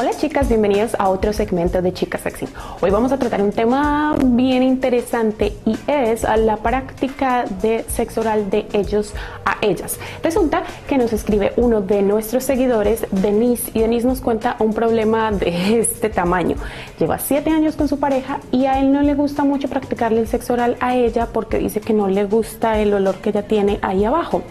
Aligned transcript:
Hola 0.00 0.12
chicas, 0.16 0.48
bienvenidos 0.48 0.94
a 0.96 1.08
otro 1.08 1.32
segmento 1.32 1.82
de 1.82 1.92
Chicas 1.92 2.20
Sexy. 2.20 2.46
Hoy 2.80 2.92
vamos 2.92 3.10
a 3.10 3.18
tratar 3.18 3.42
un 3.42 3.50
tema 3.50 4.14
bien 4.26 4.62
interesante 4.62 5.54
y 5.66 5.76
es 5.88 6.22
la 6.22 6.58
práctica 6.58 7.46
de 7.60 7.84
sexo 7.88 8.20
oral 8.20 8.48
de 8.48 8.68
ellos 8.72 9.12
a 9.44 9.56
ellas. 9.60 9.98
Resulta 10.22 10.62
que 10.86 10.98
nos 10.98 11.12
escribe 11.12 11.52
uno 11.56 11.80
de 11.80 12.02
nuestros 12.02 12.44
seguidores, 12.44 13.08
Denise, 13.10 13.72
y 13.74 13.80
Denise 13.80 14.06
nos 14.06 14.20
cuenta 14.20 14.54
un 14.60 14.72
problema 14.72 15.32
de 15.32 15.80
este 15.80 16.10
tamaño. 16.10 16.54
Lleva 17.00 17.18
siete 17.18 17.50
años 17.50 17.74
con 17.74 17.88
su 17.88 17.98
pareja 17.98 18.38
y 18.52 18.66
a 18.66 18.78
él 18.78 18.92
no 18.92 19.02
le 19.02 19.16
gusta 19.16 19.42
mucho 19.42 19.66
practicarle 19.66 20.20
el 20.20 20.28
sexo 20.28 20.52
oral 20.52 20.76
a 20.78 20.94
ella 20.94 21.26
porque 21.32 21.58
dice 21.58 21.80
que 21.80 21.92
no 21.92 22.06
le 22.06 22.24
gusta 22.24 22.78
el 22.78 22.94
olor 22.94 23.16
que 23.16 23.30
ella 23.30 23.48
tiene 23.48 23.80
ahí 23.82 24.04
abajo. 24.04 24.44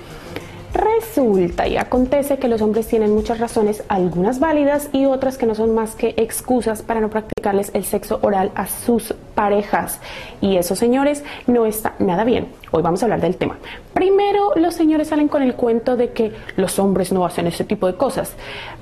Resulta 0.77 1.67
y 1.67 1.75
acontece 1.75 2.37
que 2.37 2.47
los 2.47 2.61
hombres 2.61 2.87
tienen 2.87 3.11
muchas 3.11 3.39
razones, 3.39 3.83
algunas 3.87 4.39
válidas 4.39 4.89
y 4.93 5.05
otras 5.05 5.37
que 5.39 5.47
no 5.47 5.55
son 5.55 5.73
más 5.73 5.95
que 5.95 6.13
excusas 6.17 6.83
para 6.83 7.01
no 7.01 7.09
practicarles 7.09 7.71
el 7.73 7.83
sexo 7.83 8.19
oral 8.21 8.51
a 8.53 8.67
sus 8.67 9.15
parejas. 9.33 9.99
Y 10.39 10.57
eso, 10.57 10.75
señores, 10.75 11.23
no 11.47 11.65
está 11.65 11.95
nada 11.97 12.23
bien. 12.25 12.49
Hoy 12.69 12.83
vamos 12.83 13.01
a 13.01 13.07
hablar 13.07 13.21
del 13.21 13.37
tema. 13.37 13.57
Primero, 13.95 14.51
los 14.55 14.75
señores 14.75 15.07
salen 15.07 15.29
con 15.29 15.41
el 15.41 15.55
cuento 15.55 15.97
de 15.97 16.11
que 16.11 16.31
los 16.57 16.77
hombres 16.77 17.11
no 17.11 17.25
hacen 17.25 17.47
ese 17.47 17.63
tipo 17.63 17.87
de 17.87 17.95
cosas. 17.95 18.33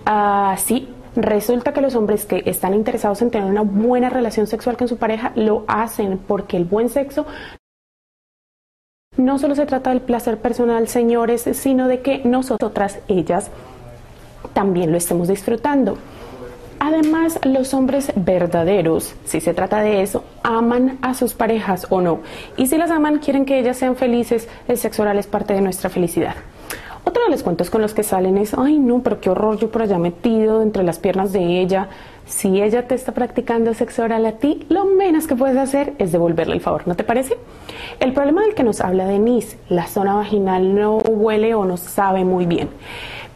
Así 0.04 0.90
ah, 0.92 1.02
Resulta 1.16 1.72
que 1.72 1.80
los 1.80 1.96
hombres 1.96 2.26
que 2.26 2.44
están 2.46 2.74
interesados 2.74 3.22
en 3.22 3.32
tener 3.32 3.50
una 3.50 3.62
buena 3.62 4.10
relación 4.10 4.48
sexual 4.48 4.76
con 4.76 4.90
su 4.90 4.98
pareja 4.98 5.32
lo 5.36 5.64
hacen 5.68 6.18
porque 6.18 6.58
el 6.58 6.66
buen 6.66 6.90
sexo 6.90 7.26
no 9.18 9.40
solo 9.40 9.56
se 9.56 9.66
trata 9.66 9.92
del 9.92 10.02
placer 10.02 10.38
personal, 10.38 10.88
señores, 10.88 11.48
sino 11.54 11.88
de 11.88 12.02
que 12.02 12.22
nosotras, 12.26 13.00
ellas, 13.08 13.50
también 14.54 14.92
lo 14.92 14.98
estemos 14.98 15.28
disfrutando. 15.28 15.98
Además, 16.80 17.40
los 17.44 17.74
hombres 17.74 18.12
verdaderos, 18.16 19.16
si 19.26 19.40
se 19.40 19.54
trata 19.54 19.82
de 19.82 20.02
eso, 20.02 20.24
aman 20.44 21.00
a 21.02 21.14
sus 21.14 21.34
parejas 21.34 21.88
o 21.90 22.02
no. 22.02 22.20
Y 22.58 22.68
si 22.68 22.78
las 22.78 22.92
aman, 22.92 23.20
quieren 23.20 23.46
que 23.46 23.58
ellas 23.58 23.78
sean 23.78 23.96
felices, 23.96 24.48
el 24.68 24.78
sexo 24.78 25.02
oral 25.04 25.18
es 25.18 25.28
parte 25.28 25.54
de 25.54 25.62
nuestra 25.62 25.90
felicidad. 25.90 26.36
De 27.26 27.32
los 27.32 27.42
cuentos 27.42 27.72
con 27.72 27.82
los 27.82 27.96
que 27.96 28.04
salen 28.04 28.38
es, 28.38 28.54
ay 28.54 28.78
no, 28.78 29.02
pero 29.02 29.20
qué 29.20 29.32
horror 29.32 29.58
yo 29.58 29.72
por 29.72 29.82
allá 29.82 29.98
metido 29.98 30.62
entre 30.62 30.84
las 30.84 31.00
piernas 31.00 31.34
de 31.34 31.60
ella. 31.60 31.90
Si 32.28 32.62
ella 32.62 32.88
te 32.88 32.94
está 32.94 33.14
practicando 33.14 33.74
sexo 33.74 34.04
oral 34.04 34.28
a 34.28 34.34
ti, 34.34 34.64
lo 34.70 34.86
menos 34.86 35.26
que 35.26 35.36
puedes 35.36 35.58
hacer 35.58 35.94
es 35.98 36.12
devolverle 36.12 36.54
el 36.54 36.62
favor, 36.62 36.88
¿no 36.88 36.94
te 36.96 37.04
parece? 37.04 37.36
El 38.00 38.14
problema 38.14 38.44
del 38.44 38.54
que 38.54 38.64
nos 38.64 38.80
habla 38.80 39.08
Denise, 39.08 39.58
la 39.70 39.88
zona 39.88 40.14
vaginal 40.14 40.76
no 40.76 40.98
huele 40.98 41.56
o 41.56 41.66
no 41.66 41.78
sabe 41.78 42.24
muy 42.26 42.46
bien. 42.46 42.70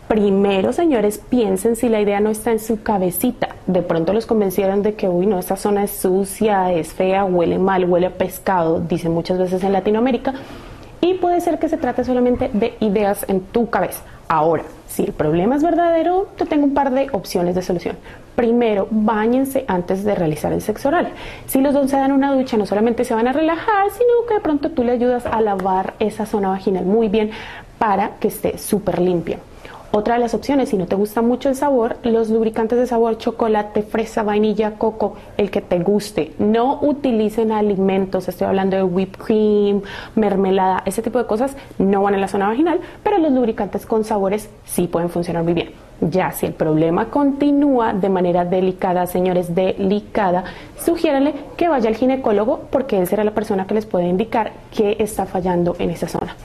Primero, 0.07 0.71
señores, 0.71 1.19
piensen 1.27 1.75
si 1.75 1.89
la 1.89 1.99
idea 1.99 2.19
no 2.19 2.29
está 2.29 2.51
en 2.51 2.59
su 2.59 2.83
cabecita. 2.83 3.55
De 3.65 3.81
pronto 3.81 4.13
los 4.13 4.27
convencieron 4.27 4.83
de 4.83 4.93
que, 4.93 5.09
uy, 5.09 5.25
no, 5.25 5.39
esta 5.39 5.55
zona 5.55 5.83
es 5.83 5.91
sucia, 5.91 6.71
es 6.71 6.93
fea, 6.93 7.25
huele 7.25 7.57
mal, 7.57 7.85
huele 7.85 8.05
a 8.05 8.13
pescado, 8.17 8.79
dicen 8.79 9.13
muchas 9.13 9.39
veces 9.39 9.63
en 9.63 9.73
Latinoamérica 9.73 10.35
y 11.01 11.15
puede 11.15 11.41
ser 11.41 11.59
que 11.59 11.69
se 11.69 11.77
trate 11.77 12.03
solamente 12.03 12.49
de 12.53 12.75
ideas 12.79 13.25
en 13.27 13.41
tu 13.41 13.69
cabeza. 13.69 14.03
Ahora, 14.27 14.63
si 14.87 15.03
el 15.03 15.13
problema 15.13 15.55
es 15.55 15.63
verdadero, 15.63 16.27
te 16.37 16.45
tengo 16.45 16.65
un 16.65 16.73
par 16.73 16.91
de 16.91 17.07
opciones 17.11 17.55
de 17.55 17.61
solución. 17.61 17.97
Primero, 18.35 18.87
bañense 18.91 19.65
antes 19.67 20.03
de 20.03 20.13
realizar 20.15 20.53
el 20.53 20.61
sexo 20.61 20.89
oral. 20.89 21.09
Si 21.47 21.61
los 21.61 21.73
dos 21.73 21.89
se 21.89 21.97
dan 21.97 22.11
una 22.11 22.33
ducha, 22.33 22.57
no 22.57 22.65
solamente 22.65 23.05
se 23.05 23.15
van 23.15 23.27
a 23.27 23.33
relajar, 23.33 23.89
sino 23.91 24.27
que 24.27 24.35
de 24.35 24.39
pronto 24.39 24.71
tú 24.71 24.83
le 24.83 24.91
ayudas 24.91 25.25
a 25.25 25.41
lavar 25.41 25.95
esa 25.99 26.25
zona 26.25 26.49
vaginal 26.49 26.85
muy 26.85 27.07
bien 27.07 27.31
para 27.79 28.17
que 28.19 28.27
esté 28.27 28.57
súper 28.57 28.99
limpia. 28.99 29.39
Otra 29.91 30.13
de 30.13 30.19
las 30.19 30.35
opciones, 30.35 30.69
si 30.69 30.77
no 30.77 30.85
te 30.85 30.95
gusta 30.95 31.23
mucho 31.23 31.49
el 31.49 31.55
sabor, 31.55 31.97
los 32.03 32.29
lubricantes 32.29 32.77
de 32.77 32.85
sabor 32.85 33.17
chocolate, 33.17 33.81
fresa, 33.81 34.21
vainilla, 34.21 34.77
coco, 34.77 35.15
el 35.35 35.49
que 35.49 35.61
te 35.61 35.79
guste. 35.79 36.33
No 36.37 36.77
utilicen 36.79 37.51
alimentos, 37.51 38.27
estoy 38.27 38.45
hablando 38.45 38.77
de 38.77 38.83
whipped 38.83 39.19
cream, 39.19 39.81
mermelada, 40.13 40.83
ese 40.85 41.01
tipo 41.01 41.17
de 41.17 41.25
cosas 41.25 41.57
no 41.79 42.03
van 42.03 42.13
en 42.13 42.21
la 42.21 42.27
zona 42.27 42.49
vaginal, 42.49 42.79
pero 43.01 43.17
los 43.17 43.31
lubricantes 43.31 43.87
con 43.87 44.03
sabores 44.03 44.51
sí 44.63 44.85
pueden 44.85 45.09
funcionar 45.09 45.43
muy 45.43 45.53
bien. 45.53 45.71
Ya 46.01 46.33
si 46.33 46.45
el 46.45 46.53
problema 46.53 47.09
continúa 47.09 47.91
de 47.91 48.09
manera 48.09 48.45
delicada, 48.45 49.07
señores, 49.07 49.55
delicada, 49.55 50.43
sugiéranle 50.77 51.33
que 51.57 51.67
vaya 51.67 51.89
al 51.89 51.95
ginecólogo 51.95 52.67
porque 52.69 52.99
él 52.99 53.07
será 53.07 53.23
la 53.23 53.33
persona 53.33 53.65
que 53.65 53.73
les 53.73 53.87
puede 53.87 54.07
indicar 54.07 54.51
qué 54.71 54.97
está 54.99 55.25
fallando 55.25 55.75
en 55.79 55.89
esa 55.89 56.07
zona. 56.07 56.35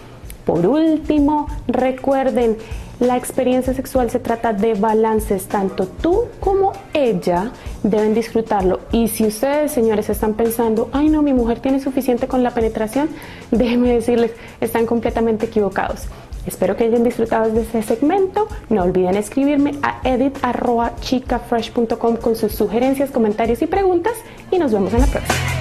Por 0.45 0.67
último, 0.67 1.47
recuerden, 1.67 2.59
la 3.01 3.17
experiencia 3.17 3.75
sexual 3.75 4.09
se 4.11 4.21
trata 4.21 4.53
de 4.53 4.75
balances, 4.75 5.47
tanto 5.47 5.87
tú 5.87 6.27
como 6.39 6.73
ella 6.93 7.51
deben 7.83 8.15
disfrutarlo. 8.15 8.79
Y 8.93 9.09
si 9.09 9.27
ustedes, 9.27 9.73
señores, 9.73 10.09
están 10.11 10.35
pensando, 10.35 10.91
ay 10.93 11.09
no, 11.09 11.23
mi 11.23 11.33
mujer 11.33 11.59
tiene 11.59 11.81
suficiente 11.81 12.29
con 12.29 12.45
la 12.45 12.53
penetración, 12.53 13.09
déjenme 13.51 13.93
decirles, 13.93 14.31
están 14.61 14.87
completamente 14.87 15.47
equivocados. 15.47 16.07
Espero 16.47 16.77
que 16.77 16.85
hayan 16.85 17.03
disfrutado 17.05 17.51
de 17.51 17.63
este 17.63 17.83
segmento. 17.83 18.47
No 18.69 18.83
olviden 18.83 19.17
escribirme 19.17 19.73
a 19.83 20.03
edit.chicafresh.com 20.05 22.17
con 22.17 22.37
sus 22.37 22.53
sugerencias, 22.53 23.11
comentarios 23.11 23.63
y 23.63 23.67
preguntas. 23.67 24.13
Y 24.51 24.59
nos 24.59 24.71
vemos 24.73 24.93
en 24.93 25.01
la 25.01 25.07
próxima. 25.07 25.54